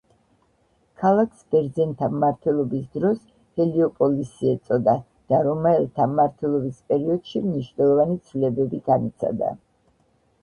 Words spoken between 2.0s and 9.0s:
მმართველობის დროს ჰელიოპოლისი ეწოდა და რომაელთა მმართველობის პერიოდში მნიშვნელოვანი ცვლილებები